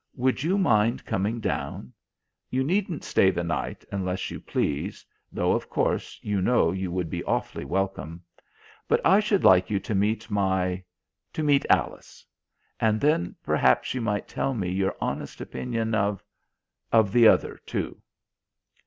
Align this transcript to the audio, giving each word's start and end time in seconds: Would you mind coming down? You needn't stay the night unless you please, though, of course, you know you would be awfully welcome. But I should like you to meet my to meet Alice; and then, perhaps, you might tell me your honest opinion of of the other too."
Would 0.15 0.41
you 0.41 0.57
mind 0.57 1.05
coming 1.05 1.39
down? 1.39 1.93
You 2.49 2.63
needn't 2.63 3.03
stay 3.03 3.29
the 3.29 3.43
night 3.43 3.85
unless 3.91 4.31
you 4.31 4.39
please, 4.39 5.05
though, 5.31 5.51
of 5.51 5.69
course, 5.69 6.17
you 6.23 6.41
know 6.41 6.71
you 6.71 6.91
would 6.91 7.07
be 7.07 7.23
awfully 7.25 7.65
welcome. 7.65 8.23
But 8.87 8.99
I 9.05 9.19
should 9.19 9.43
like 9.43 9.69
you 9.69 9.79
to 9.81 9.93
meet 9.93 10.27
my 10.31 10.83
to 11.33 11.43
meet 11.43 11.67
Alice; 11.69 12.25
and 12.79 12.99
then, 12.99 13.35
perhaps, 13.43 13.93
you 13.93 14.01
might 14.01 14.27
tell 14.27 14.55
me 14.55 14.71
your 14.71 14.95
honest 14.99 15.39
opinion 15.39 15.93
of 15.93 16.23
of 16.91 17.11
the 17.11 17.27
other 17.27 17.59
too." 17.67 18.01